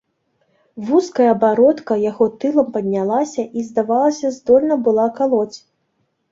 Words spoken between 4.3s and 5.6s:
здольна была калоць.